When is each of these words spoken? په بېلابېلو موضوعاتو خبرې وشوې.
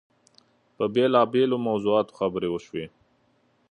په 0.75 0.83
بېلابېلو 0.93 1.57
موضوعاتو 1.67 2.15
خبرې 2.19 2.49
وشوې. 2.51 2.85